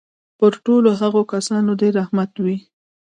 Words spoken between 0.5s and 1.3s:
ټولو هغو